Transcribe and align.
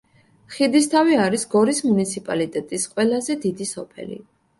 ხიდისთავი 0.53 1.17
არის 1.25 1.43
გორის 1.51 1.81
მუნიციპალიტეტის 1.87 2.87
ყველაზე 2.95 3.37
დიდი 3.45 3.69
სოფელი. 3.73 4.19